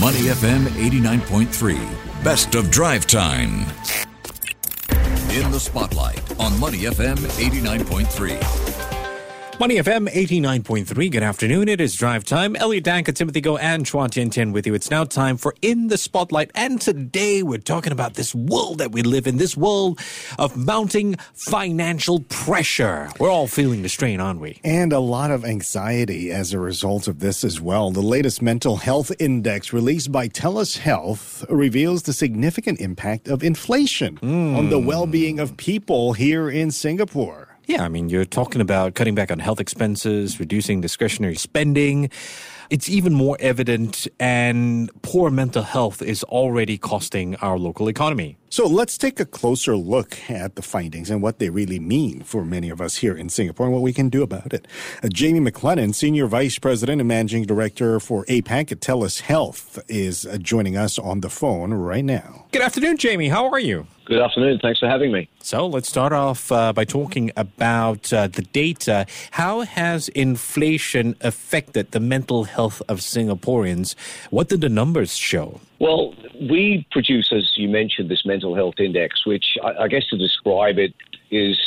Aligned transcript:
Money 0.00 0.22
FM 0.22 0.64
89.3. 0.64 2.24
Best 2.24 2.56
of 2.56 2.68
drive 2.68 3.06
time. 3.06 3.60
In 5.30 5.52
the 5.52 5.60
spotlight 5.60 6.20
on 6.40 6.58
Money 6.58 6.80
FM 6.80 7.16
89.3. 7.16 8.63
Money 9.60 9.76
FM 9.76 10.08
89.3. 10.08 11.12
Good 11.12 11.22
afternoon. 11.22 11.68
It 11.68 11.80
is 11.80 11.94
drive 11.94 12.24
time. 12.24 12.56
Elliot 12.56 12.84
Danker, 12.84 13.14
Timothy 13.14 13.40
Go, 13.40 13.56
and 13.56 13.86
Chua 13.86 14.10
Tian 14.10 14.28
Tian 14.28 14.50
with 14.50 14.66
you. 14.66 14.74
It's 14.74 14.90
now 14.90 15.04
time 15.04 15.36
for 15.36 15.54
In 15.62 15.86
the 15.86 15.96
Spotlight. 15.96 16.50
And 16.56 16.80
today 16.80 17.44
we're 17.44 17.58
talking 17.58 17.92
about 17.92 18.14
this 18.14 18.34
world 18.34 18.78
that 18.78 18.90
we 18.90 19.02
live 19.02 19.28
in, 19.28 19.36
this 19.36 19.56
world 19.56 20.00
of 20.40 20.56
mounting 20.56 21.14
financial 21.34 22.20
pressure. 22.28 23.08
We're 23.20 23.30
all 23.30 23.46
feeling 23.46 23.82
the 23.82 23.88
strain, 23.88 24.20
aren't 24.20 24.40
we? 24.40 24.58
And 24.64 24.92
a 24.92 24.98
lot 24.98 25.30
of 25.30 25.44
anxiety 25.44 26.32
as 26.32 26.52
a 26.52 26.58
result 26.58 27.06
of 27.06 27.20
this 27.20 27.44
as 27.44 27.60
well. 27.60 27.92
The 27.92 28.02
latest 28.02 28.42
mental 28.42 28.78
health 28.78 29.12
index 29.20 29.72
released 29.72 30.10
by 30.10 30.26
TELUS 30.26 30.78
Health 30.78 31.44
reveals 31.48 32.02
the 32.02 32.12
significant 32.12 32.80
impact 32.80 33.28
of 33.28 33.44
inflation 33.44 34.18
mm. 34.18 34.58
on 34.58 34.70
the 34.70 34.80
well 34.80 35.06
being 35.06 35.38
of 35.38 35.56
people 35.56 36.12
here 36.14 36.50
in 36.50 36.72
Singapore. 36.72 37.53
Yeah, 37.66 37.82
I 37.82 37.88
mean, 37.88 38.10
you're 38.10 38.26
talking 38.26 38.60
about 38.60 38.94
cutting 38.94 39.14
back 39.14 39.30
on 39.30 39.38
health 39.38 39.58
expenses, 39.58 40.38
reducing 40.38 40.82
discretionary 40.82 41.36
spending. 41.36 42.10
It's 42.68 42.90
even 42.90 43.14
more 43.14 43.38
evident, 43.40 44.06
and 44.20 44.90
poor 45.00 45.30
mental 45.30 45.62
health 45.62 46.02
is 46.02 46.22
already 46.24 46.76
costing 46.76 47.36
our 47.36 47.58
local 47.58 47.88
economy. 47.88 48.36
So 48.54 48.68
let's 48.68 48.96
take 48.96 49.18
a 49.18 49.24
closer 49.24 49.76
look 49.76 50.30
at 50.30 50.54
the 50.54 50.62
findings 50.62 51.10
and 51.10 51.20
what 51.20 51.40
they 51.40 51.50
really 51.50 51.80
mean 51.80 52.22
for 52.22 52.44
many 52.44 52.70
of 52.70 52.80
us 52.80 52.98
here 52.98 53.16
in 53.16 53.28
Singapore 53.28 53.66
and 53.66 53.72
what 53.72 53.82
we 53.82 53.92
can 53.92 54.08
do 54.08 54.22
about 54.22 54.52
it. 54.52 54.68
Uh, 55.02 55.08
Jamie 55.08 55.40
MacLennan, 55.40 55.92
Senior 55.92 56.28
Vice 56.28 56.56
President 56.60 57.00
and 57.00 57.08
Managing 57.08 57.42
Director 57.46 57.98
for 57.98 58.24
APAC 58.26 58.70
at 58.70 58.78
TELUS 58.78 59.22
Health, 59.22 59.80
is 59.88 60.24
uh, 60.24 60.38
joining 60.38 60.76
us 60.76 61.00
on 61.00 61.20
the 61.20 61.30
phone 61.30 61.74
right 61.74 62.04
now. 62.04 62.44
Good 62.52 62.62
afternoon, 62.62 62.96
Jamie. 62.96 63.28
How 63.28 63.50
are 63.50 63.58
you? 63.58 63.88
Good 64.04 64.20
afternoon. 64.20 64.60
Thanks 64.60 64.78
for 64.78 64.86
having 64.86 65.10
me. 65.10 65.28
So 65.40 65.66
let's 65.66 65.88
start 65.88 66.12
off 66.12 66.52
uh, 66.52 66.72
by 66.72 66.84
talking 66.84 67.32
about 67.36 68.12
uh, 68.12 68.28
the 68.28 68.42
data. 68.42 69.06
How 69.32 69.62
has 69.62 70.08
inflation 70.10 71.16
affected 71.22 71.90
the 71.90 72.00
mental 72.00 72.44
health 72.44 72.82
of 72.88 73.00
Singaporeans? 73.00 73.96
What 74.30 74.48
did 74.48 74.60
the 74.60 74.68
numbers 74.68 75.16
show? 75.16 75.60
Well, 75.80 76.14
we 76.40 76.86
produce, 76.90 77.32
as 77.32 77.52
you 77.56 77.68
mentioned, 77.68 78.10
this 78.10 78.24
mental 78.24 78.54
health 78.54 78.74
index, 78.78 79.26
which 79.26 79.58
I, 79.62 79.84
I 79.84 79.88
guess 79.88 80.06
to 80.08 80.16
describe 80.16 80.78
it 80.78 80.94
is 81.30 81.58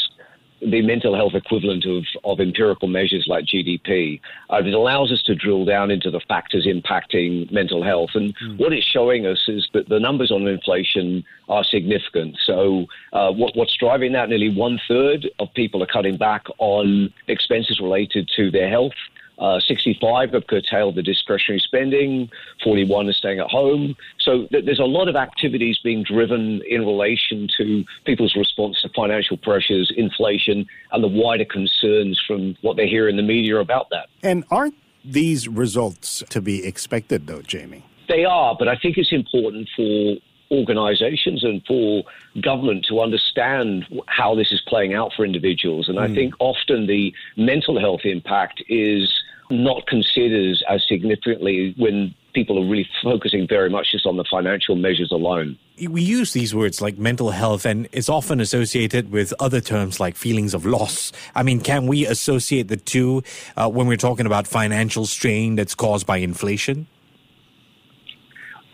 the 0.61 0.81
mental 0.81 1.15
health 1.15 1.33
equivalent 1.35 1.85
of, 1.85 2.03
of 2.23 2.39
empirical 2.39 2.87
measures 2.87 3.25
like 3.27 3.45
GDP. 3.45 4.19
Uh, 4.49 4.57
it 4.57 4.73
allows 4.73 5.11
us 5.11 5.21
to 5.23 5.35
drill 5.35 5.65
down 5.65 5.91
into 5.91 6.09
the 6.09 6.19
factors 6.27 6.65
impacting 6.65 7.51
mental 7.51 7.83
health. 7.83 8.11
And 8.15 8.35
mm. 8.37 8.57
what 8.57 8.73
it's 8.73 8.85
showing 8.85 9.27
us 9.27 9.43
is 9.47 9.67
that 9.73 9.89
the 9.89 9.99
numbers 9.99 10.31
on 10.31 10.47
inflation 10.47 11.23
are 11.47 11.63
significant. 11.63 12.37
So, 12.43 12.87
uh, 13.13 13.31
what, 13.31 13.55
what's 13.55 13.75
driving 13.77 14.13
that? 14.13 14.29
Nearly 14.29 14.49
one 14.49 14.79
third 14.87 15.29
of 15.39 15.53
people 15.53 15.83
are 15.83 15.87
cutting 15.87 16.17
back 16.17 16.45
on 16.57 17.13
expenses 17.27 17.79
related 17.79 18.29
to 18.35 18.49
their 18.49 18.69
health. 18.69 18.93
Uh, 19.39 19.59
65 19.59 20.31
have 20.31 20.47
curtailed 20.47 20.95
the 20.95 21.03
discretionary 21.03 21.59
spending, 21.59 22.29
41 22.63 23.07
are 23.07 23.13
staying 23.13 23.39
at 23.39 23.47
home. 23.47 23.95
So 24.19 24.47
th- 24.47 24.65
there's 24.65 24.79
a 24.79 24.85
lot 24.85 25.07
of 25.07 25.15
activities 25.15 25.79
being 25.83 26.03
driven 26.03 26.61
in 26.67 26.85
relation 26.85 27.47
to 27.57 27.85
people's 28.05 28.35
response 28.35 28.81
to 28.81 28.89
financial 28.95 29.37
pressures, 29.37 29.91
inflation, 29.95 30.65
and 30.91 31.03
the 31.03 31.07
wider 31.07 31.45
concerns 31.45 32.21
from 32.25 32.55
what 32.61 32.77
they 32.77 32.87
hear 32.87 33.07
in 33.07 33.15
the 33.15 33.23
media 33.23 33.57
about 33.57 33.87
that. 33.91 34.07
And 34.23 34.43
aren't 34.49 34.75
these 35.05 35.47
results 35.47 36.23
to 36.29 36.41
be 36.41 36.65
expected, 36.65 37.27
though, 37.27 37.41
Jamie? 37.41 37.85
They 38.09 38.25
are, 38.25 38.55
but 38.57 38.67
I 38.67 38.75
think 38.77 38.97
it's 38.97 39.11
important 39.11 39.69
for 39.75 40.15
organizations 40.51 41.43
and 41.43 41.63
for 41.65 42.03
government 42.41 42.85
to 42.89 42.99
understand 42.99 43.85
how 44.07 44.35
this 44.35 44.51
is 44.51 44.61
playing 44.67 44.93
out 44.93 45.11
for 45.15 45.25
individuals. 45.25 45.87
And 45.87 45.97
mm. 45.97 46.01
I 46.01 46.07
hmm. 46.07 46.15
think 46.15 46.33
often 46.39 46.87
the 46.87 47.13
mental 47.35 47.79
health 47.79 48.01
impact 48.03 48.63
is 48.69 49.13
not 49.49 49.87
considered 49.87 50.57
as 50.69 50.85
significantly 50.87 51.73
when 51.77 52.13
people 52.33 52.59
are 52.59 52.69
really 52.69 52.87
focusing 53.01 53.47
very 53.47 53.69
much 53.69 53.91
just 53.91 54.05
on 54.05 54.17
the 54.17 54.25
financial 54.29 54.75
measures 54.75 55.11
alone. 55.11 55.57
We 55.89 56.01
use 56.01 56.33
these 56.33 56.53
words 56.53 56.81
like 56.81 56.97
mental 56.97 57.31
health, 57.31 57.65
and 57.65 57.87
it's 57.91 58.09
often 58.09 58.39
associated 58.39 59.11
with 59.11 59.33
other 59.39 59.61
terms 59.61 59.99
like 59.99 60.15
feelings 60.15 60.53
of 60.53 60.65
loss. 60.65 61.11
I 61.33 61.43
mean, 61.43 61.61
can 61.61 61.87
we 61.87 62.05
associate 62.05 62.67
the 62.67 62.77
two 62.77 63.23
uh, 63.55 63.69
when 63.69 63.87
we're 63.87 63.97
talking 63.97 64.25
about 64.25 64.47
financial 64.47 65.05
strain 65.05 65.55
that's 65.55 65.75
caused 65.75 66.05
by 66.05 66.17
inflation? 66.17 66.87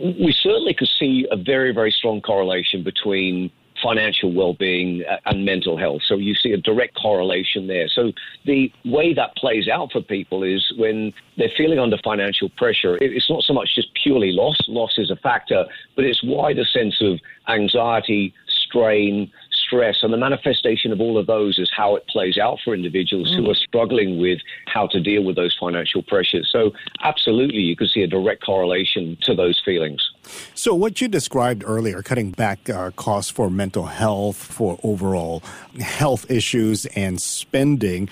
We 0.04 0.34
certainly 0.34 0.74
could 0.74 0.90
see 1.00 1.26
a 1.32 1.38
very, 1.38 1.74
very 1.74 1.92
strong 1.92 2.20
correlation 2.22 2.84
between 2.84 3.52
financial 3.82 4.32
well-being 4.34 5.04
and 5.26 5.46
mental 5.46 5.78
health. 5.78 6.02
So 6.06 6.16
you 6.16 6.36
see 6.36 6.52
a 6.52 6.58
direct 6.58 6.96
correlation 6.96 7.68
there. 7.68 7.88
So 7.88 8.12
the 8.46 8.72
way 8.86 9.14
that 9.14 9.36
plays 9.36 9.68
out 9.68 9.92
for 9.92 10.02
people 10.02 10.44
is 10.44 10.74
when 10.78 11.14
they're 11.38 11.52
feeling 11.58 11.80
under 11.80 11.98
financial 12.04 12.50
pressure, 12.50 12.98
it's 13.02 13.30
not 13.30 13.44
so 13.44 13.54
much 13.54 13.76
just 13.76 13.90
purely 14.02 14.32
loss. 14.32 14.58
Loss 14.68 14.98
is 14.98 15.10
a 15.10 15.16
factor, 15.16 15.66
but 15.96 16.06
it's 16.06 16.22
wider 16.24 16.66
sense 16.66 17.02
of 17.02 17.20
anxiety, 17.48 18.34
strain, 18.48 19.32
stress. 19.74 19.98
And 20.04 20.14
the 20.14 20.18
manifestation 20.18 20.92
of 20.92 21.02
all 21.02 21.18
of 21.18 21.28
those 21.28 21.58
is 21.58 21.72
how 21.76 21.96
it 21.96 22.06
plays 22.08 22.38
out 22.38 22.60
for 22.64 22.74
individuals 22.74 23.32
mm. 23.32 23.38
who 23.38 23.50
are 23.52 23.56
struggling 23.56 24.20
with 24.20 24.40
how 24.68 24.88
to 24.88 25.00
deal 25.00 25.24
with 25.24 25.36
those 25.36 25.56
financial 25.60 26.04
pressures. 26.04 26.50
So, 26.52 26.72
absolutely, 27.02 27.62
you 27.62 27.76
can 27.76 27.88
see 27.88 28.02
a 28.02 28.08
direct 28.08 28.44
correlation 28.44 29.18
to 29.24 29.34
those 29.34 29.62
feelings. 29.64 30.12
So, 30.54 30.74
what 30.76 31.02
you 31.02 31.08
described 31.08 31.64
earlier, 31.66 32.02
cutting 32.02 32.32
back 32.32 32.70
uh, 32.70 32.92
costs 32.92 33.32
for 33.32 33.50
mental 33.50 33.86
health, 33.86 34.38
for 34.38 34.80
overall 34.84 35.42
health 35.80 36.30
issues, 36.30 36.86
and 36.88 37.22
spending. 37.22 38.10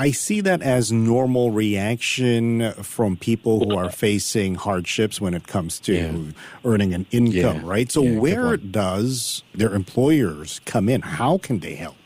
I 0.00 0.12
see 0.12 0.40
that 0.40 0.62
as 0.62 0.90
normal 0.90 1.50
reaction 1.50 2.72
from 2.72 3.18
people 3.18 3.58
who 3.58 3.76
are 3.76 3.84
uh, 3.84 3.90
facing 3.90 4.54
hardships 4.54 5.20
when 5.20 5.34
it 5.34 5.46
comes 5.46 5.78
to 5.80 5.94
yeah. 5.94 6.32
earning 6.64 6.94
an 6.94 7.04
income, 7.10 7.56
yeah. 7.56 7.62
right? 7.64 7.92
So, 7.92 8.02
yeah, 8.02 8.18
where 8.18 8.56
does 8.56 9.42
their 9.54 9.74
employers 9.74 10.62
come 10.64 10.88
in? 10.88 11.02
How 11.02 11.36
can 11.36 11.58
they 11.58 11.74
help? 11.74 11.96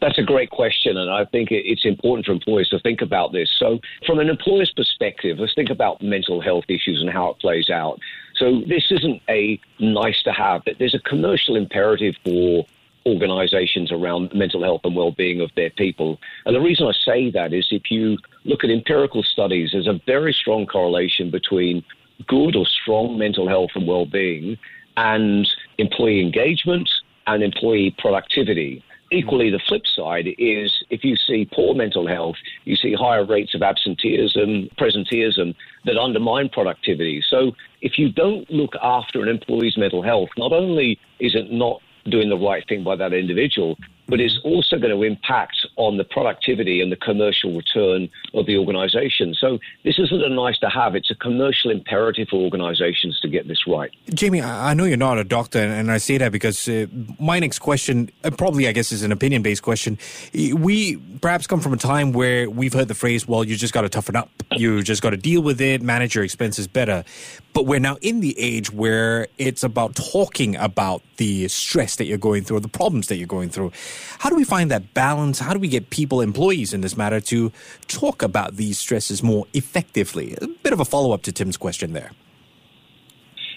That's 0.00 0.18
a 0.18 0.24
great 0.24 0.50
question, 0.50 0.96
and 0.96 1.08
I 1.08 1.26
think 1.26 1.52
it's 1.52 1.84
important 1.84 2.26
for 2.26 2.32
employers 2.32 2.70
to 2.70 2.80
think 2.80 3.00
about 3.00 3.30
this. 3.30 3.48
So, 3.56 3.78
from 4.04 4.18
an 4.18 4.28
employer's 4.28 4.72
perspective, 4.72 5.38
let's 5.38 5.54
think 5.54 5.70
about 5.70 6.02
mental 6.02 6.40
health 6.40 6.64
issues 6.66 7.00
and 7.00 7.08
how 7.08 7.28
it 7.30 7.38
plays 7.38 7.70
out. 7.70 8.00
So, 8.34 8.62
this 8.66 8.90
isn't 8.90 9.22
a 9.28 9.60
nice 9.78 10.24
to 10.24 10.32
have, 10.32 10.62
but 10.64 10.80
there's 10.80 10.94
a 10.94 10.98
commercial 11.08 11.54
imperative 11.54 12.16
for 12.24 12.66
organizations 13.06 13.92
around 13.92 14.32
mental 14.34 14.62
health 14.62 14.80
and 14.84 14.96
well-being 14.96 15.40
of 15.40 15.50
their 15.56 15.70
people. 15.70 16.18
And 16.46 16.54
the 16.54 16.60
reason 16.60 16.86
I 16.86 16.92
say 16.92 17.30
that 17.30 17.52
is 17.52 17.68
if 17.70 17.90
you 17.90 18.18
look 18.44 18.64
at 18.64 18.70
empirical 18.70 19.22
studies, 19.22 19.70
there's 19.72 19.86
a 19.86 20.00
very 20.06 20.32
strong 20.32 20.66
correlation 20.66 21.30
between 21.30 21.84
good 22.26 22.56
or 22.56 22.66
strong 22.66 23.18
mental 23.18 23.48
health 23.48 23.70
and 23.74 23.86
well-being 23.86 24.56
and 24.96 25.48
employee 25.78 26.20
engagement 26.20 26.88
and 27.26 27.42
employee 27.42 27.94
productivity. 27.98 28.82
Equally, 29.10 29.50
the 29.50 29.60
flip 29.68 29.86
side 29.86 30.28
is 30.38 30.82
if 30.90 31.04
you 31.04 31.16
see 31.16 31.48
poor 31.52 31.74
mental 31.74 32.06
health, 32.06 32.36
you 32.64 32.74
see 32.74 32.94
higher 32.94 33.24
rates 33.24 33.54
of 33.54 33.62
absenteeism, 33.62 34.70
presenteeism 34.78 35.54
that 35.84 35.98
undermine 35.98 36.48
productivity. 36.48 37.22
So, 37.28 37.52
if 37.80 37.98
you 37.98 38.10
don't 38.10 38.50
look 38.50 38.74
after 38.82 39.22
an 39.22 39.28
employee's 39.28 39.76
mental 39.76 40.02
health, 40.02 40.30
not 40.38 40.52
only 40.52 40.98
is 41.20 41.34
it 41.34 41.52
not 41.52 41.80
doing 42.04 42.28
the 42.28 42.36
right 42.38 42.64
thing 42.68 42.84
by 42.84 42.96
that 42.96 43.12
individual, 43.12 43.76
but 44.08 44.20
it's 44.20 44.38
also 44.44 44.78
going 44.78 44.94
to 44.94 45.02
impact 45.02 45.66
on 45.76 45.96
the 45.96 46.04
productivity 46.04 46.80
and 46.80 46.92
the 46.92 46.96
commercial 46.96 47.54
return 47.54 48.08
of 48.34 48.46
the 48.46 48.56
organization. 48.56 49.34
So 49.34 49.58
this 49.84 49.98
isn't 49.98 50.22
a 50.22 50.28
nice 50.28 50.58
to 50.58 50.68
have, 50.68 50.94
it's 50.94 51.10
a 51.10 51.14
commercial 51.14 51.70
imperative 51.70 52.28
for 52.28 52.36
organizations 52.36 53.18
to 53.20 53.28
get 53.28 53.48
this 53.48 53.66
right. 53.66 53.90
Jamie, 54.12 54.42
I 54.42 54.74
know 54.74 54.84
you're 54.84 54.96
not 54.96 55.18
a 55.18 55.24
doctor, 55.24 55.58
and 55.58 55.90
I 55.90 55.98
say 55.98 56.18
that 56.18 56.32
because 56.32 56.68
uh, 56.68 56.86
my 57.18 57.38
next 57.38 57.60
question, 57.60 58.10
uh, 58.22 58.30
probably 58.30 58.68
I 58.68 58.72
guess 58.72 58.92
is 58.92 59.02
an 59.02 59.12
opinion 59.12 59.42
based 59.42 59.62
question. 59.62 59.98
We 60.34 60.96
perhaps 61.20 61.46
come 61.46 61.60
from 61.60 61.72
a 61.72 61.78
time 61.78 62.12
where 62.12 62.50
we've 62.50 62.72
heard 62.72 62.88
the 62.88 62.94
phrase, 62.94 63.26
well, 63.26 63.44
you 63.44 63.56
just 63.56 63.72
got 63.72 63.82
to 63.82 63.88
toughen 63.88 64.16
up, 64.16 64.30
you 64.52 64.82
just 64.82 65.02
got 65.02 65.10
to 65.10 65.16
deal 65.16 65.42
with 65.42 65.60
it, 65.60 65.82
manage 65.82 66.14
your 66.14 66.24
expenses 66.24 66.66
better. 66.66 67.04
But 67.52 67.66
we're 67.66 67.80
now 67.80 67.96
in 68.02 68.20
the 68.20 68.38
age 68.38 68.72
where 68.72 69.28
it's 69.38 69.62
about 69.62 69.94
talking 69.94 70.56
about 70.56 71.02
the 71.18 71.46
stress 71.48 71.96
that 71.96 72.06
you're 72.06 72.18
going 72.18 72.42
through, 72.42 72.60
the 72.60 72.68
problems 72.68 73.06
that 73.08 73.16
you're 73.16 73.28
going 73.28 73.48
through. 73.48 73.72
How 74.18 74.30
do 74.30 74.36
we 74.36 74.44
find 74.44 74.70
that 74.70 74.94
balance? 74.94 75.38
How 75.38 75.52
do 75.52 75.58
we 75.58 75.68
get 75.68 75.90
people, 75.90 76.20
employees 76.20 76.72
in 76.72 76.80
this 76.80 76.96
matter, 76.96 77.20
to 77.20 77.52
talk 77.88 78.22
about 78.22 78.56
these 78.56 78.78
stresses 78.78 79.22
more 79.22 79.46
effectively? 79.52 80.36
A 80.40 80.46
bit 80.46 80.72
of 80.72 80.80
a 80.80 80.84
follow 80.84 81.12
up 81.12 81.22
to 81.22 81.32
Tim's 81.32 81.56
question 81.56 81.92
there. 81.92 82.10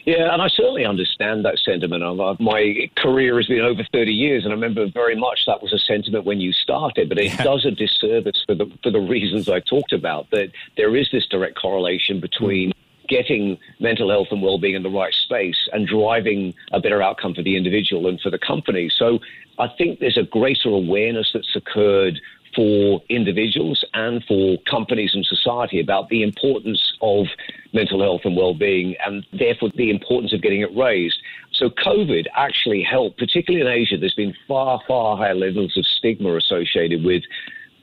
Yeah, 0.07 0.31
and 0.31 0.41
I 0.41 0.47
certainly 0.47 0.85
understand 0.85 1.43
that 1.43 1.59
sentiment. 1.59 2.01
My 2.39 2.89
career 2.95 3.35
has 3.35 3.47
been 3.47 3.59
over 3.59 3.85
30 3.91 4.09
years, 4.09 4.45
and 4.45 4.53
I 4.53 4.55
remember 4.55 4.87
very 4.89 5.17
much 5.17 5.41
that 5.47 5.61
was 5.61 5.73
a 5.73 5.79
sentiment 5.79 6.23
when 6.23 6.39
you 6.39 6.53
started, 6.53 7.09
but 7.09 7.17
it 7.17 7.25
yeah. 7.25 7.43
does 7.43 7.65
a 7.65 7.71
disservice 7.71 8.41
for 8.47 8.55
the, 8.55 8.71
for 8.83 8.89
the 8.89 9.01
reasons 9.01 9.49
I 9.49 9.59
talked 9.59 9.91
about, 9.91 10.29
that 10.31 10.51
there 10.77 10.95
is 10.95 11.09
this 11.11 11.27
direct 11.27 11.59
correlation 11.59 12.21
between 12.21 12.71
getting 13.07 13.57
mental 13.79 14.09
health 14.09 14.27
and 14.31 14.41
well-being 14.41 14.75
in 14.75 14.83
the 14.83 14.89
right 14.89 15.13
space 15.13 15.67
and 15.71 15.87
driving 15.87 16.53
a 16.71 16.79
better 16.79 17.01
outcome 17.01 17.33
for 17.33 17.43
the 17.43 17.55
individual 17.55 18.07
and 18.07 18.19
for 18.21 18.29
the 18.29 18.39
company. 18.39 18.89
So 18.89 19.19
I 19.59 19.67
think 19.77 19.99
there's 19.99 20.17
a 20.17 20.23
greater 20.23 20.69
awareness 20.69 21.31
that's 21.33 21.55
occurred 21.55 22.19
for 22.55 23.01
individuals 23.09 23.85
and 23.93 24.23
for 24.25 24.57
companies 24.69 25.11
and 25.13 25.25
society 25.25 25.79
about 25.79 26.09
the 26.09 26.23
importance 26.23 26.93
of 27.01 27.27
mental 27.73 28.01
health 28.01 28.21
and 28.23 28.35
well-being 28.35 28.95
and 29.05 29.25
therefore 29.33 29.69
the 29.75 29.89
importance 29.89 30.33
of 30.33 30.41
getting 30.41 30.61
it 30.61 30.75
raised. 30.75 31.17
So 31.51 31.69
COVID 31.69 32.25
actually 32.35 32.83
helped, 32.83 33.17
particularly 33.17 33.65
in 33.65 33.71
Asia. 33.71 33.97
There's 33.97 34.13
been 34.13 34.33
far, 34.47 34.81
far 34.87 35.17
higher 35.17 35.35
levels 35.35 35.77
of 35.77 35.85
stigma 35.85 36.35
associated 36.35 37.03
with 37.03 37.23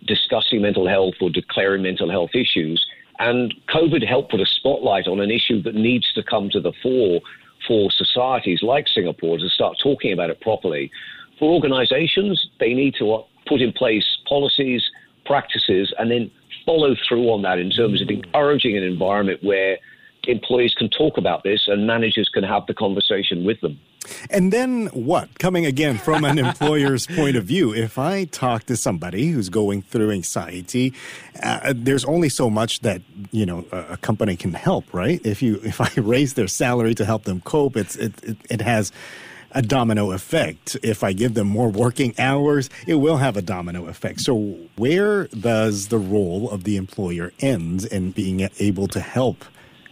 discussing 0.06 0.62
mental 0.62 0.88
health 0.88 1.15
or 1.20 1.31
declaring 1.31 1.82
mental 1.82 2.11
health 2.11 2.31
issues. 2.35 2.85
And 3.19 3.55
COVID 3.73 4.07
helped 4.07 4.31
put 4.31 4.41
a 4.41 4.47
spotlight 4.47 5.07
on 5.07 5.21
an 5.21 5.31
issue 5.31 5.63
that 5.63 5.75
needs 5.75 6.13
to 6.15 6.23
come 6.23 6.51
to 6.51 6.61
the 6.61 6.73
fore 6.83 7.21
for 7.67 7.91
societies 7.91 8.61
like 8.63 8.89
Singapore 8.89 9.39
to 9.39 9.49
start 9.49 9.77
talking 9.83 10.13
about 10.13 10.31
it 10.31 10.41
properly. 10.41 10.91
For 11.39 11.53
organizations, 11.53 12.49
they 12.61 12.75
need 12.75 12.95
to 12.99 13.13
uh, 13.13 13.23
put 13.47 13.61
in 13.61 13.73
place 13.73 14.07
policies, 14.29 14.85
practices, 15.25 15.93
and 15.99 16.11
then 16.11 16.31
follow 16.67 16.95
through 17.09 17.31
on 17.31 17.43
that 17.43 17.59
in 17.59 17.71
terms 17.71 18.03
of 18.03 18.09
encouraging 18.09 18.77
an 18.77 18.83
environment 18.83 19.43
where 19.43 19.79
employees 20.27 20.75
can 20.75 20.89
talk 20.89 21.19
about 21.19 21.43
this 21.45 21.69
and 21.69 21.87
managers 21.87 22.29
can 22.33 22.45
have 22.45 22.67
the 22.67 22.75
conversation 22.75 23.45
with 23.45 23.61
them. 23.61 23.79
And 24.31 24.53
then 24.53 24.87
what? 24.89 25.39
Coming 25.39 25.67
again 25.67 25.99
from 25.99 26.25
an 26.25 26.39
employer's 26.47 27.06
point 27.06 27.37
of 27.37 27.45
view, 27.45 27.75
if 27.75 27.99
I 27.99 28.25
talk 28.25 28.65
to 28.65 28.77
somebody 28.77 29.31
who's 29.31 29.49
going 29.49 29.83
through 29.83 30.11
anxiety, 30.11 30.93
uh, 31.43 31.73
there's 31.75 32.05
only 32.05 32.29
so 32.29 32.51
much 32.51 32.81
that 32.81 33.03
you 33.31 33.47
know 33.47 33.65
a, 33.73 33.97
company 33.97 34.37
can 34.37 34.55
help, 34.55 34.93
right? 34.93 35.21
If 35.25 35.43
you 35.43 35.61
if 35.65 35.81
I 35.81 35.91
raise 36.01 36.35
their 36.35 36.49
salary 36.49 36.95
to 36.97 37.05
help 37.05 37.25
them 37.25 37.41
cope, 37.41 37.77
it's 37.77 37.97
it, 37.97 38.23
it, 38.23 38.37
it 38.51 38.61
has 38.61 38.93
a 39.55 39.62
domino 39.62 40.11
effect. 40.11 40.77
If 40.83 41.05
I 41.05 41.12
give 41.12 41.35
them 41.35 41.47
more 41.47 41.69
working 41.69 42.12
hours, 42.19 42.69
it 42.87 42.97
will 42.97 43.19
have 43.19 43.37
a 43.37 43.43
domino 43.43 43.87
effect. 43.87 44.21
So 44.21 44.59
where 44.77 45.29
does 45.29 45.89
the 45.89 45.99
role 45.99 46.51
of 46.51 46.65
the 46.65 46.77
employer 46.77 47.33
ends 47.41 47.85
in 47.85 48.11
being 48.11 48.49
able 48.59 48.89
to 48.89 49.01
help 49.01 49.45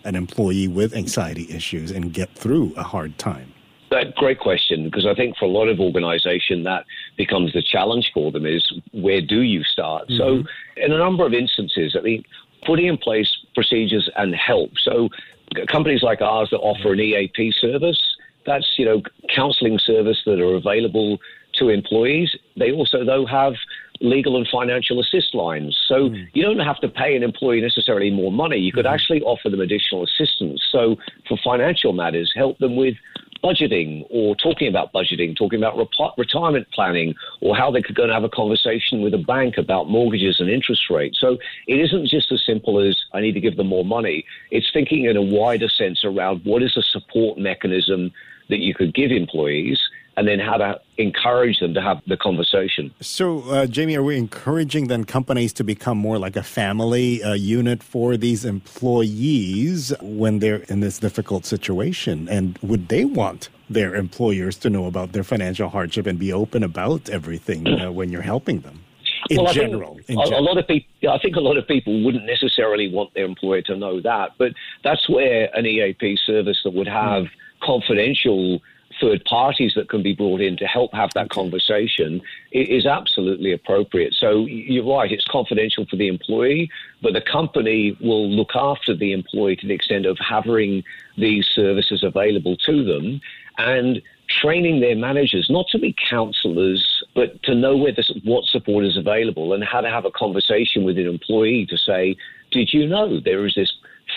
an 0.05 0.17
employee 0.17 0.67
with 0.67 0.95
anxiety 0.95 1.47
issues 1.49 1.93
and 1.93 2.13
get 2.13 2.35
through 2.35 2.75
a 2.77 2.83
hard 2.83 3.19
time? 3.19 3.55
That 3.93 4.15
great 4.15 4.41
question 4.41 4.85
because 4.85 5.05
I 5.05 5.15
think 5.15 5.37
for 5.37 5.45
a 5.45 5.49
lot 5.49 5.69
of 5.69 5.79
organization 5.79 6.63
that 6.63 6.87
becomes 7.19 7.53
the 7.53 7.63
challenge 7.63 8.11
for 8.15 8.33
them 8.33 8.47
is 8.47 8.73
where 8.93 9.21
do 9.21 9.43
you 9.43 9.63
start? 9.65 10.09
Mm-hmm. 10.09 10.17
So 10.17 10.45
in 10.79 10.93
a 10.93 10.97
number 10.97 11.27
of 11.27 11.35
instances, 11.35 11.95
I 11.95 12.01
think 12.01 12.25
putting 12.65 12.87
in 12.87 12.97
place 12.97 13.31
procedures 13.55 14.09
and 14.17 14.35
help. 14.35 14.71
So 14.79 15.11
companies 15.69 16.03
like 16.03 16.23
ours 16.23 16.49
that 16.53 16.59
offer 16.59 16.95
an 16.95 17.01
EAP 17.01 17.53
service, 17.53 18.01
that's 18.47 18.79
you 18.79 18.87
know 18.87 19.03
counselling 19.29 19.79
service 19.79 20.23
that 20.25 20.41
are 20.41 20.55
available 20.55 21.19
to 21.59 21.69
employees. 21.69 22.35
They 22.57 22.73
also 22.73 23.05
though 23.05 23.27
have 23.27 23.55
legal 24.01 24.37
and 24.37 24.49
financial 24.49 25.01
assist 25.01 25.35
lines. 25.35 25.79
So 25.87 26.09
mm. 26.09 26.27
you 26.33 26.43
don't 26.43 26.59
have 26.59 26.81
to 26.81 26.89
pay 26.89 27.15
an 27.15 27.23
employee 27.23 27.61
necessarily 27.61 28.11
more 28.11 28.33
money. 28.33 28.57
You 28.57 28.73
could 28.73 28.87
mm. 28.87 28.93
actually 28.93 29.23
offer 29.23 29.49
them 29.49 29.61
additional 29.61 30.03
assistance. 30.03 30.61
So 30.73 30.97
for 31.29 31.37
financial 31.45 31.93
matters, 31.93 32.33
help 32.35 32.59
them 32.59 32.75
with 32.75 32.97
budgeting 33.43 34.07
or 34.11 34.35
talking 34.37 34.69
about 34.69 34.93
budgeting, 34.93 35.37
talking 35.37 35.59
about 35.59 35.77
rep- 35.77 36.17
retirement 36.17 36.67
planning, 36.73 37.15
or 37.41 37.57
how 37.57 37.71
they 37.71 37.83
could 37.83 37.95
go 37.95 38.05
and 38.05 38.13
have 38.13 38.25
a 38.25 38.29
conversation 38.29 39.03
with 39.03 39.15
a 39.15 39.19
bank 39.19 39.59
about 39.59 39.89
mortgages 39.89 40.41
and 40.41 40.49
interest 40.49 40.89
rates. 40.91 41.19
So 41.21 41.39
it 41.67 41.81
isn't 41.81 42.07
just 42.07 42.31
as 42.33 42.45
simple 42.45 42.79
as 42.79 42.97
I 43.13 43.21
need 43.21 43.33
to 43.33 43.41
give 43.41 43.57
them 43.57 43.69
more 43.69 43.85
money. 43.85 44.25
It's 44.51 44.71
thinking 44.73 45.05
in 45.05 45.17
a 45.17 45.23
wider 45.23 45.69
sense 45.69 46.05
around 46.05 46.45
what 46.45 46.63
is 46.63 46.77
a 46.77 46.83
support 46.83 47.39
mechanism 47.39 48.13
that 48.49 48.59
you 48.59 48.75
could 48.75 48.95
give 48.95 49.11
employees 49.11 49.81
and 50.17 50.29
then 50.29 50.39
how 50.39 50.57
to 50.57 50.81
encourage 50.99 51.59
them 51.61 51.75
to 51.75 51.81
have 51.81 52.03
the 52.07 52.17
conversation. 52.17 52.93
So, 53.01 53.41
uh, 53.51 53.67
Jamie, 53.67 53.97
are 53.97 54.03
we 54.03 54.17
encouraging 54.17 54.89
then 54.89 55.05
companies 55.05 55.53
to 55.55 55.65
become 55.65 55.99
more 55.99 56.19
like 56.19 56.37
a 56.37 56.43
family 56.43 57.23
uh, 57.23 57.33
unit 57.33 57.83
for 57.83 58.17
these 58.17 58.45
employees 58.45 59.93
when 60.01 60.39
they're 60.41 60.65
in 60.69 60.81
this 60.81 60.99
difficult 60.99 61.47
situation? 61.47 62.29
And 62.29 62.59
would 62.63 62.89
they 62.89 63.05
want 63.05 63.49
their 63.71 63.95
employers 63.95 64.57
to 64.59 64.71
know 64.71 64.87
about 64.87 65.13
their 65.13 65.25
financial 65.25 65.69
hardship 65.69 66.07
and 66.07 66.19
be 66.19 66.33
open 66.33 66.63
about 66.63 67.09
everything 67.09 67.67
uh, 67.67 67.91
when 67.91 68.11
you're 68.11 68.23
helping 68.23 68.61
them? 68.61 68.81
In 69.31 69.37
well, 69.39 69.53
general, 69.53 69.99
in 70.09 70.19
a, 70.19 70.25
general. 70.25 70.41
a 70.41 70.43
lot 70.43 70.59
of 70.59 70.67
people, 70.67 71.11
I 71.11 71.19
think 71.19 71.37
a 71.37 71.41
lot 71.41 71.57
of 71.57 71.67
people 71.67 72.03
wouldn't 72.05 72.27
necessarily 72.27 72.93
want 72.93 73.15
their 73.15 73.25
employer 73.25 73.63
to 73.63 73.77
know 73.77 74.01
that, 74.01 74.33
but 74.37 74.53
that's 74.83 75.09
where 75.09 75.49
an 75.57 75.65
EAP 75.65 76.17
service 76.17 76.61
that 76.65 76.75
would 76.75 76.89
have 76.89 77.25
mm. 77.25 77.31
confidential 77.63 78.61
third 79.03 79.25
parties 79.25 79.73
that 79.75 79.89
can 79.89 80.03
be 80.03 80.15
brought 80.15 80.41
in 80.41 80.57
to 80.57 80.67
help 80.67 80.95
have 80.95 81.11
that 81.15 81.29
conversation 81.29 82.23
is 82.53 82.87
absolutely 82.87 83.53
appropriate. 83.53 84.15
So 84.15 84.47
you're 84.47 84.87
right, 84.87 85.11
it's 85.11 85.27
confidential 85.27 85.85
for 85.91 85.97
the 85.97 86.07
employee, 86.07 86.71
but 87.03 87.13
the 87.13 87.21
company 87.21 87.97
will 88.01 88.31
look 88.31 88.53
after 88.55 88.97
the 88.97 89.13
employee 89.13 89.57
to 89.57 89.67
the 89.67 89.75
extent 89.75 90.07
of 90.07 90.17
having 90.19 90.85
these 91.19 91.47
services 91.47 92.05
available 92.05 92.57
to 92.59 92.85
them 92.85 93.21
and 93.59 94.01
training 94.29 94.81
their 94.81 94.97
managers 94.97 95.49
not 95.51 95.67
to 95.73 95.79
be 95.79 95.95
counselors, 96.09 97.03
but 97.15 97.43
to 97.43 97.55
know 97.55 97.77
what 97.77 98.45
support 98.45 98.85
is 98.85 98.97
available 98.97 99.53
and 99.53 99.65
how 99.65 99.81
to 99.81 99.91
have 99.91 100.05
a 100.05 100.11
conversation 100.13 100.85
with 100.85 100.97
an 100.97 101.07
employee 101.07 101.67
to 101.67 101.77
say, 101.77 102.17
did 102.53 102.73
you 102.73 102.87
know 102.87 103.21
there 103.21 103.45
is 103.47 103.55
this 103.57 103.73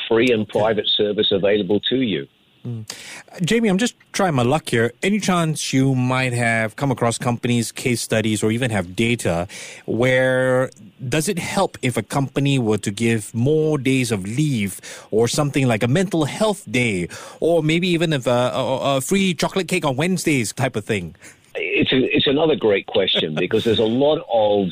free 0.08 0.30
and 0.32 0.48
private 0.48 0.88
service 0.88 1.32
available 1.32 1.80
to 1.80 1.98
you? 1.98 2.28
Mm. 2.66 2.86
Jamie, 3.44 3.70
I'm 3.70 3.78
just 3.78 3.96
trying 4.12 4.34
my 4.34 4.42
luck 4.44 4.70
here. 4.70 4.92
Any 5.04 5.20
chance 5.20 5.72
you 5.72 5.94
might 5.94 6.34
have 6.34 6.76
come 6.76 6.92
across 6.92 7.18
companies, 7.18 7.72
case 7.72 8.02
studies, 8.02 8.44
or 8.44 8.52
even 8.52 8.72
have 8.72 8.96
data 8.96 9.48
where 9.86 10.72
does 11.08 11.30
it 11.30 11.38
help 11.38 11.78
if 11.82 11.96
a 11.96 12.02
company 12.02 12.58
were 12.58 12.78
to 12.80 12.90
give 12.90 13.34
more 13.36 13.78
days 13.78 14.12
of 14.12 14.24
leave 14.26 14.82
or 15.12 15.28
something 15.28 15.68
like 15.68 15.84
a 15.84 15.88
mental 15.88 16.26
health 16.26 16.64
day 16.72 17.08
or 17.40 17.62
maybe 17.62 17.88
even 17.88 18.14
a, 18.14 18.22
a, 18.26 18.98
a 18.98 19.02
free 19.02 19.34
chocolate 19.34 19.68
cake 19.68 19.86
on 19.86 19.96
Wednesdays 19.96 20.52
type 20.54 20.76
of 20.76 20.84
thing? 20.86 21.16
It's, 21.54 21.94
a, 21.94 22.16
it's 22.16 22.28
another 22.28 22.56
great 22.56 22.88
question 22.88 23.36
because 23.36 23.64
there's 23.64 23.80
a 23.80 23.86
lot 23.86 24.26
of 24.32 24.70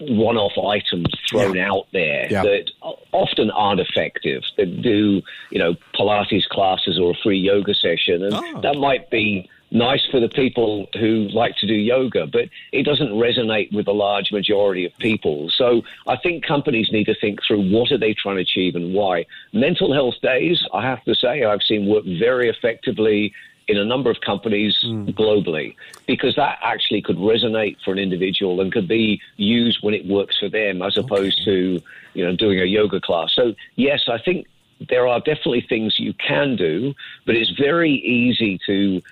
one-off 0.00 0.52
items 0.58 1.08
thrown 1.28 1.56
yeah. 1.56 1.70
out 1.70 1.86
there 1.92 2.26
yeah. 2.30 2.42
that 2.42 2.70
often 3.12 3.50
aren't 3.50 3.80
effective. 3.80 4.42
That 4.56 4.82
do, 4.82 5.22
you 5.50 5.58
know, 5.58 5.74
Pilates 5.94 6.48
classes 6.48 6.98
or 6.98 7.12
a 7.12 7.14
free 7.22 7.38
yoga 7.38 7.74
session, 7.74 8.22
and 8.24 8.34
oh. 8.34 8.60
that 8.60 8.76
might 8.76 9.10
be 9.10 9.48
nice 9.70 10.06
for 10.10 10.18
the 10.18 10.28
people 10.28 10.86
who 10.98 11.28
like 11.32 11.56
to 11.56 11.66
do 11.66 11.74
yoga, 11.74 12.26
but 12.26 12.48
it 12.72 12.84
doesn't 12.84 13.10
resonate 13.10 13.72
with 13.72 13.86
the 13.86 13.94
large 13.94 14.32
majority 14.32 14.86
of 14.86 14.96
people. 14.98 15.50
So 15.50 15.82
I 16.06 16.16
think 16.16 16.44
companies 16.44 16.90
need 16.90 17.04
to 17.04 17.14
think 17.14 17.40
through 17.46 17.70
what 17.70 17.92
are 17.92 17.98
they 17.98 18.14
trying 18.14 18.36
to 18.36 18.42
achieve 18.42 18.76
and 18.76 18.94
why. 18.94 19.26
Mental 19.52 19.92
health 19.92 20.14
days, 20.22 20.64
I 20.72 20.82
have 20.82 21.04
to 21.04 21.14
say, 21.14 21.44
I've 21.44 21.62
seen 21.62 21.86
work 21.86 22.04
very 22.04 22.48
effectively 22.48 23.34
in 23.68 23.76
a 23.76 23.84
number 23.84 24.10
of 24.10 24.20
companies 24.22 24.78
mm. 24.84 25.14
globally 25.14 25.76
because 26.06 26.34
that 26.36 26.58
actually 26.62 27.02
could 27.02 27.16
resonate 27.16 27.76
for 27.84 27.92
an 27.92 27.98
individual 27.98 28.60
and 28.60 28.72
could 28.72 28.88
be 28.88 29.20
used 29.36 29.78
when 29.82 29.94
it 29.94 30.06
works 30.06 30.38
for 30.38 30.48
them 30.48 30.82
as 30.82 30.96
opposed 30.96 31.40
okay. 31.42 31.44
to 31.44 31.82
you 32.14 32.24
know 32.24 32.34
doing 32.34 32.58
a 32.60 32.64
yoga 32.64 33.00
class 33.00 33.32
so 33.34 33.54
yes 33.76 34.08
i 34.08 34.18
think 34.18 34.46
there 34.88 35.06
are 35.06 35.20
definitely 35.20 35.64
things 35.68 35.98
you 35.98 36.14
can 36.14 36.56
do 36.56 36.94
but 37.26 37.36
it's 37.36 37.50
very 37.50 37.92
easy 37.92 38.58
to 38.66 39.02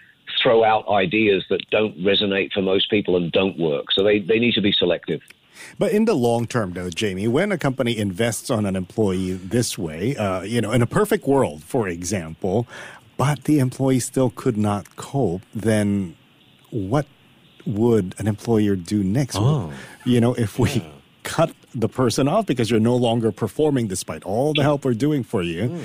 throw 0.43 0.65
out 0.65 0.89
ideas 0.89 1.45
that 1.51 1.61
don't 1.71 1.97
resonate 1.99 2.53
for 2.53 2.63
most 2.63 2.91
people 2.91 3.17
and 3.17 3.31
don't 3.33 3.59
work 3.59 3.93
so 3.93 4.03
they, 4.03 4.19
they 4.19 4.39
need 4.39 4.55
to 4.55 4.63
be 4.63 4.73
selective 4.73 5.21
but 5.79 5.93
in 5.93 6.05
the 6.05 6.13
long 6.13 6.47
term, 6.47 6.75
though, 6.75 6.91
Jamie, 6.91 7.29
when 7.29 7.51
a 7.51 7.57
company 7.57 7.97
invests 7.97 8.51
on 8.51 8.67
an 8.67 8.77
employee 8.77 9.33
this 9.33 9.79
way, 9.79 10.15
uh, 10.15 10.43
you 10.43 10.61
know, 10.61 10.71
in 10.71 10.83
a 10.83 10.87
perfect 10.87 11.27
world, 11.27 11.63
for 11.63 11.89
example, 11.89 12.67
but 13.17 13.45
the 13.45 13.59
employee 13.59 14.01
still 14.01 14.31
could 14.31 14.57
not 14.57 14.97
cope, 14.97 15.43
then 15.55 16.17
what 16.71 17.07
would 17.67 18.15
an 18.19 18.27
employer 18.27 18.77
do 18.77 19.03
next? 19.03 19.37
Oh. 19.37 19.73
You 20.05 20.21
know, 20.21 20.35
if 20.35 20.59
we 20.59 20.71
yeah. 20.71 20.91
cut 21.23 21.53
the 21.75 21.89
person 21.89 22.29
off 22.29 22.47
because 22.47 22.71
you're 22.71 22.81
no 22.81 22.97
longer 22.97 23.33
performing 23.33 23.87
despite 23.89 24.25
all 24.25 24.55
the 24.55 24.63
help 24.63 24.85
we're 24.85 24.95
doing 24.95 25.25
for 25.25 25.43
you, 25.43 25.69
mm. 25.69 25.85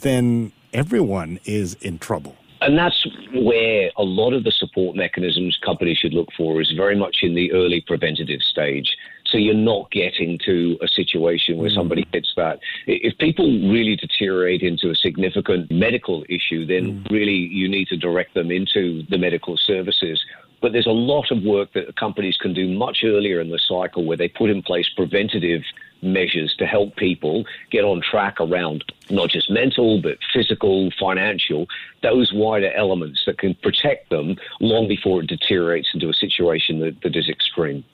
then 0.00 0.52
everyone 0.72 1.38
is 1.44 1.74
in 1.74 1.98
trouble. 1.98 2.36
And 2.60 2.78
that's 2.78 3.06
where 3.34 3.90
a 3.96 4.02
lot 4.02 4.32
of 4.32 4.44
the 4.44 4.50
support 4.52 4.96
mechanisms 4.96 5.58
companies 5.62 5.98
should 5.98 6.14
look 6.14 6.28
for 6.36 6.60
is 6.60 6.72
very 6.74 6.96
much 6.96 7.18
in 7.22 7.34
the 7.34 7.52
early 7.52 7.82
preventative 7.82 8.40
stage. 8.40 8.96
So 9.26 9.38
you're 9.38 9.54
not 9.54 9.90
getting 9.90 10.38
to 10.44 10.78
a 10.82 10.88
situation 10.88 11.56
where 11.56 11.70
mm. 11.70 11.74
somebody 11.74 12.06
hits 12.12 12.32
that. 12.36 12.60
If 12.86 13.16
people 13.18 13.46
really 13.46 13.96
deteriorate 13.96 14.62
into 14.62 14.90
a 14.90 14.94
significant 14.94 15.70
medical 15.70 16.24
issue, 16.28 16.66
then 16.66 17.02
mm. 17.04 17.10
really 17.10 17.32
you 17.32 17.68
need 17.68 17.88
to 17.88 17.96
direct 17.96 18.34
them 18.34 18.50
into 18.50 19.02
the 19.08 19.18
medical 19.18 19.56
services. 19.56 20.22
But 20.60 20.72
there's 20.72 20.86
a 20.86 20.92
lot 20.92 21.30
of 21.30 21.42
work 21.42 21.72
that 21.74 21.96
companies 21.96 22.36
can 22.36 22.54
do 22.54 22.68
much 22.68 23.04
earlier 23.04 23.40
in 23.40 23.50
the 23.50 23.58
cycle 23.58 24.04
where 24.04 24.16
they 24.16 24.28
put 24.28 24.50
in 24.50 24.62
place 24.62 24.88
preventative 24.88 25.62
measures 26.04 26.54
to 26.58 26.66
help 26.66 26.96
people 26.96 27.44
get 27.70 27.84
on 27.84 28.00
track 28.00 28.36
around 28.40 28.84
not 29.10 29.30
just 29.30 29.50
mental, 29.50 30.00
but 30.00 30.18
physical, 30.32 30.90
financial, 30.98 31.66
those 32.02 32.32
wider 32.32 32.72
elements 32.72 33.24
that 33.26 33.38
can 33.38 33.54
protect 33.56 34.10
them 34.10 34.36
long 34.60 34.86
before 34.86 35.20
it 35.20 35.26
deteriorates 35.26 35.90
into 35.92 36.08
a 36.08 36.14
situation 36.14 36.80
that, 36.80 37.00
that 37.02 37.16
is 37.16 37.28
extreme. 37.28 37.84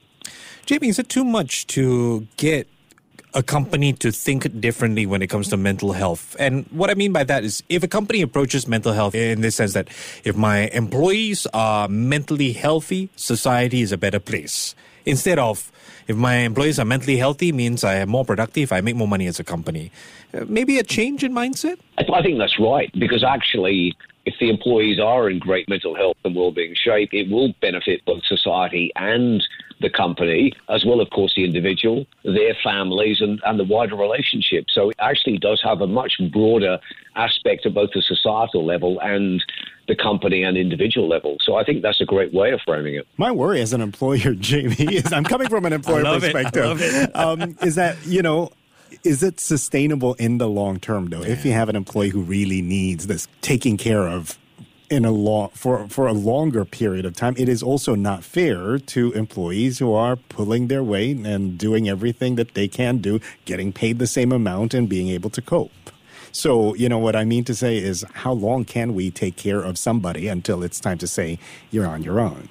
Jamie, 0.71 0.87
is 0.89 1.01
it 1.01 1.09
too 1.09 1.25
much 1.25 1.67
to 1.67 2.29
get 2.37 2.69
a 3.35 3.43
company 3.43 3.93
to 3.93 4.13
think 4.13 4.61
differently 4.61 5.05
when 5.05 5.21
it 5.21 5.27
comes 5.27 5.49
to 5.49 5.57
mental 5.57 5.93
health. 5.93 6.37
And 6.39 6.65
what 6.71 6.91
I 6.91 6.95
mean 6.95 7.13
by 7.13 7.25
that 7.25 7.43
is 7.43 7.61
if 7.69 7.83
a 7.83 7.89
company 7.89 8.23
approaches 8.23 8.69
mental 8.69 8.93
health 8.93 9.17
in 9.17 9.41
the 9.41 9.51
sense 9.51 9.73
that 9.73 9.89
if 10.23 10.37
my 10.37 10.69
employees 10.69 11.45
are 11.53 11.89
mentally 11.89 12.53
healthy, 12.53 13.11
society 13.17 13.83
is 13.83 13.91
a 13.91 13.99
better 13.99 14.21
place. 14.21 14.77
Instead 15.07 15.41
of 15.41 15.73
if 16.07 16.15
my 16.17 16.37
employees 16.37 16.79
are 16.79 16.85
mentally 16.85 17.17
healthy 17.17 17.51
means 17.51 17.83
I 17.83 17.95
am 17.97 18.09
more 18.09 18.25
productive, 18.25 18.71
I 18.71 18.81
make 18.81 18.95
more 18.95 19.09
money 19.09 19.27
as 19.27 19.41
a 19.41 19.45
company. 19.45 19.91
Uh, 20.33 20.45
maybe 20.47 20.79
a 20.79 20.85
change 20.85 21.25
in 21.25 21.33
mindset? 21.33 21.81
I 21.99 22.23
think 22.23 22.39
that's 22.39 22.61
right 22.61 22.93
because 22.97 23.25
actually 23.25 23.97
if 24.27 24.35
the 24.39 24.51
employees 24.51 25.01
are 25.01 25.31
in 25.31 25.39
great 25.39 25.69
mental 25.69 25.95
health 25.95 26.17
and 26.25 26.35
well-being 26.35 26.75
shape, 26.75 27.11
it 27.13 27.31
will 27.31 27.55
benefit 27.61 28.05
both 28.05 28.25
society 28.25 28.93
and 28.97 29.47
the 29.81 29.91
company, 29.91 30.53
as 30.69 30.85
well, 30.85 31.01
of 31.01 31.09
course, 31.11 31.33
the 31.35 31.45
individual, 31.45 32.07
their 32.23 32.55
families, 32.63 33.21
and, 33.21 33.41
and 33.47 33.59
the 33.59 33.65
wider 33.65 33.97
relationship. 33.97 34.67
So 34.69 34.91
it 34.91 34.97
actually 34.99 35.39
does 35.39 35.61
have 35.65 35.81
a 35.81 35.87
much 35.87 36.21
broader 36.31 36.79
aspect 37.17 37.65
of 37.65 37.75
both 37.75 37.91
the 37.95 38.03
societal 38.03 38.65
level 38.65 39.01
and 39.01 39.43
the 39.89 39.97
company 39.97 40.43
and 40.43 40.57
individual 40.57 41.09
level. 41.09 41.39
So 41.41 41.57
I 41.57 41.65
think 41.65 41.83
that's 41.83 42.01
a 42.01 42.05
great 42.05 42.33
way 42.33 42.51
of 42.51 42.61
framing 42.65 42.95
it. 42.95 43.07
My 43.17 43.33
worry 43.33 43.61
as 43.63 43.73
an 43.73 43.81
employer, 43.81 44.35
Jamie, 44.39 44.75
is 44.75 45.13
I'm 45.13 45.25
coming 45.25 45.49
from 45.49 45.65
an 45.65 45.73
employer 45.73 46.05
perspective, 46.21 46.81
it, 46.81 47.17
um, 47.17 47.57
is 47.63 47.77
that, 47.77 47.97
you 48.07 48.21
know, 48.21 48.51
is 49.05 49.23
it 49.23 49.41
sustainable 49.41 50.15
in 50.15 50.39
the 50.39 50.49
long 50.49 50.79
term 50.79 51.07
though? 51.07 51.23
Yeah. 51.23 51.33
If 51.33 51.45
you 51.45 51.53
have 51.53 51.69
an 51.69 51.77
employee 51.77 52.11
who 52.11 52.23
really 52.23 52.63
needs 52.63 53.07
this 53.07 53.29
taking 53.41 53.77
care 53.77 54.09
of 54.09 54.39
in 54.91 55.05
a 55.05 55.11
long 55.11 55.51
for 55.55 55.89
for 55.89 56.07
a 56.07 56.13
longer 56.13 56.65
period 56.65 57.07
of 57.07 57.15
time, 57.15 57.35
it 57.39 57.49
is 57.49 57.63
also 57.63 57.95
not 57.95 58.25
fair 58.25 58.79
to 58.79 59.13
employees 59.13 59.79
who 59.79 59.95
are 59.95 60.17
pulling 60.17 60.69
their 60.69 60.83
weight 60.83 61.17
and 61.19 61.57
doing 61.57 61.89
everything 61.89 62.35
that 62.37 62.55
they 62.55 62.69
can 62.69 62.99
do, 62.99 63.21
getting 63.45 63.73
paid 63.73 63.99
the 63.99 64.07
same 64.07 64.33
amount 64.33 64.75
and 64.75 64.89
being 64.89 65.09
able 65.09 65.31
to 65.31 65.41
cope. 65.41 65.71
So, 66.33 66.75
you 66.75 66.89
know, 66.89 66.99
what 66.99 67.17
I 67.17 67.25
mean 67.25 67.45
to 67.45 67.55
say 67.55 67.79
is 67.79 68.05
how 68.15 68.33
long 68.33 68.65
can 68.65 68.95
we 68.95 69.11
take 69.11 69.37
care 69.37 69.61
of 69.61 69.77
somebody 69.77 70.29
until 70.29 70.63
it's 70.63 70.79
time 70.79 70.99
to 70.99 71.07
say 71.07 71.39
you're 71.71 71.87
on 71.87 72.03
your 72.03 72.21
own? 72.21 72.49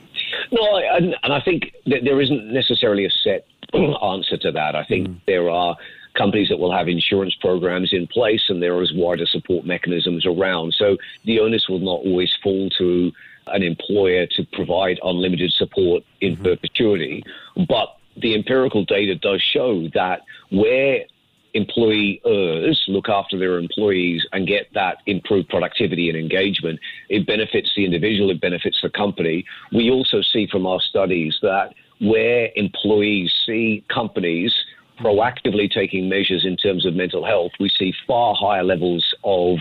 No, 0.51 0.77
and, 0.77 1.15
and 1.24 1.34
I 1.34 1.41
think 1.41 1.74
that 1.86 2.00
there 2.03 2.19
isn't 2.19 2.51
necessarily 2.51 3.05
a 3.05 3.10
set 3.10 3.46
answer 3.74 4.38
to 4.38 4.51
that. 4.51 4.75
I 4.75 4.84
think 4.84 5.08
mm. 5.08 5.22
there 5.27 5.50
are 5.50 5.77
companies 6.19 6.49
that 6.49 6.59
will 6.59 6.71
have 6.71 6.89
insurance 6.89 7.33
programs 7.35 7.93
in 7.93 8.05
place 8.05 8.43
and 8.49 8.61
there 8.61 8.81
is 8.81 8.91
wider 8.93 9.25
support 9.25 9.65
mechanisms 9.65 10.25
around. 10.25 10.73
So 10.73 10.97
the 11.23 11.39
onus 11.39 11.69
will 11.69 11.79
not 11.79 12.01
always 12.05 12.35
fall 12.43 12.69
to 12.71 13.11
an 13.47 13.63
employer 13.63 14.27
to 14.35 14.43
provide 14.51 14.99
unlimited 15.01 15.51
support 15.53 16.03
in 16.19 16.33
mm-hmm. 16.33 16.43
perpetuity. 16.43 17.23
But 17.55 17.97
the 18.17 18.35
empirical 18.35 18.83
data 18.83 19.15
does 19.15 19.41
show 19.41 19.88
that 19.93 20.23
where 20.51 21.05
employers 21.53 22.83
look 22.88 23.09
after 23.09 23.39
their 23.39 23.57
employees 23.57 24.25
and 24.33 24.45
get 24.45 24.67
that 24.73 24.97
improved 25.05 25.49
productivity 25.49 26.09
and 26.09 26.17
engagement, 26.17 26.79
it 27.07 27.25
benefits 27.25 27.71
the 27.75 27.85
individual, 27.85 28.29
it 28.29 28.41
benefits 28.41 28.81
the 28.81 28.89
company. 28.89 29.45
We 29.71 29.89
also 29.89 30.21
see 30.21 30.47
from 30.47 30.67
our 30.67 30.81
studies 30.81 31.39
that 31.41 31.73
where 32.01 32.49
employees 32.55 33.33
see 33.45 33.83
companies 33.89 34.53
proactively 34.99 35.69
taking 35.69 36.09
measures 36.09 36.45
in 36.45 36.57
terms 36.57 36.85
of 36.85 36.95
mental 36.95 37.25
health, 37.25 37.51
we 37.59 37.69
see 37.69 37.93
far 38.05 38.35
higher 38.35 38.63
levels 38.63 39.13
of 39.23 39.57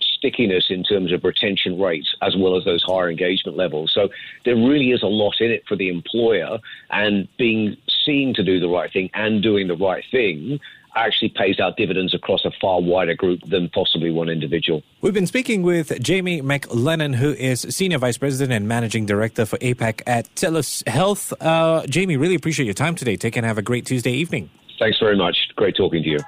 stickiness 0.00 0.66
in 0.70 0.82
terms 0.82 1.12
of 1.12 1.24
retention 1.24 1.80
rates 1.80 2.14
as 2.22 2.34
well 2.36 2.56
as 2.56 2.64
those 2.64 2.82
higher 2.82 3.10
engagement 3.10 3.56
levels. 3.56 3.92
So 3.92 4.08
there 4.44 4.56
really 4.56 4.90
is 4.90 5.02
a 5.02 5.06
lot 5.06 5.36
in 5.40 5.50
it 5.50 5.62
for 5.68 5.76
the 5.76 5.88
employer 5.88 6.58
and 6.90 7.28
being 7.38 7.76
seen 8.04 8.34
to 8.34 8.42
do 8.42 8.58
the 8.58 8.68
right 8.68 8.92
thing 8.92 9.10
and 9.14 9.42
doing 9.42 9.68
the 9.68 9.76
right 9.76 10.04
thing 10.10 10.58
actually 10.96 11.28
pays 11.28 11.60
out 11.60 11.76
dividends 11.76 12.14
across 12.14 12.44
a 12.44 12.50
far 12.60 12.80
wider 12.80 13.14
group 13.14 13.40
than 13.42 13.68
possibly 13.68 14.10
one 14.10 14.28
individual. 14.28 14.82
We've 15.00 15.14
been 15.14 15.26
speaking 15.26 15.62
with 15.62 16.00
Jamie 16.02 16.42
MacLennan, 16.42 17.14
who 17.16 17.32
is 17.32 17.60
Senior 17.70 17.98
Vice 17.98 18.18
President 18.18 18.52
and 18.52 18.66
Managing 18.66 19.06
Director 19.06 19.46
for 19.46 19.58
APAC 19.58 20.02
at 20.06 20.34
TELUS 20.34 20.86
Health. 20.88 21.32
Uh, 21.40 21.86
Jamie, 21.86 22.16
really 22.16 22.34
appreciate 22.34 22.66
your 22.66 22.74
time 22.74 22.94
today. 22.94 23.16
Take 23.16 23.36
and 23.36 23.46
have 23.46 23.58
a 23.58 23.62
great 23.62 23.86
Tuesday 23.86 24.12
evening. 24.12 24.50
Thanks 24.78 24.98
very 24.98 25.16
much. 25.16 25.36
Great 25.56 25.76
talking 25.76 26.02
to 26.02 26.08
you. 26.08 26.18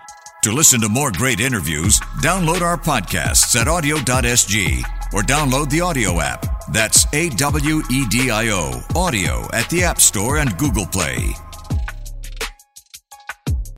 To 0.44 0.52
listen 0.52 0.80
to 0.82 0.88
more 0.88 1.10
great 1.10 1.40
interviews, 1.40 1.98
download 2.22 2.60
our 2.62 2.76
podcasts 2.76 3.56
at 3.60 3.66
awedio.sg 3.66 4.82
or 5.12 5.22
download 5.22 5.68
the 5.68 5.78
AWEDIO 5.78 6.22
app. 6.22 6.46
That's 6.72 7.12
A 7.12 7.28
W 7.30 7.82
E 7.90 8.06
D 8.08 8.30
I 8.30 8.50
O, 8.50 8.80
AWEDIO 8.94 9.52
at 9.52 9.68
the 9.68 9.82
App 9.82 10.00
Store 10.00 10.38
and 10.38 10.56
Google 10.56 10.86
Play. 10.86 11.34